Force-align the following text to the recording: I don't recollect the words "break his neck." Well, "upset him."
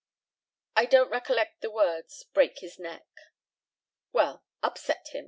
I 0.75 0.85
don't 0.87 1.11
recollect 1.11 1.61
the 1.61 1.69
words 1.69 2.23
"break 2.33 2.57
his 2.57 2.79
neck." 2.79 3.05
Well, 4.11 4.43
"upset 4.63 5.09
him." 5.09 5.19